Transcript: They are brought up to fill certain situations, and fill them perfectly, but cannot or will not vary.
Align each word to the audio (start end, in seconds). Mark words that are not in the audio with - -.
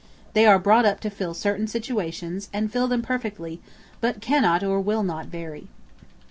They 0.33 0.47
are 0.47 0.57
brought 0.57 0.85
up 0.87 0.99
to 1.01 1.11
fill 1.11 1.35
certain 1.35 1.67
situations, 1.67 2.49
and 2.51 2.71
fill 2.71 2.87
them 2.87 3.03
perfectly, 3.03 3.61
but 3.99 4.19
cannot 4.19 4.63
or 4.63 4.79
will 4.81 5.03
not 5.03 5.27
vary. 5.27 5.67